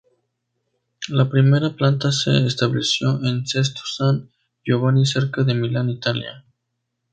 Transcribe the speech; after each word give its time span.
La 1.09 1.29
primera 1.29 1.75
planta 1.75 2.11
se 2.11 2.47
estableció 2.47 3.23
en 3.23 3.45
Sesto 3.45 3.83
San 3.85 4.31
Giovanni 4.65 5.05
cerca 5.05 5.43
de 5.43 5.53
Milán, 5.53 5.91
Italia. 5.91 6.43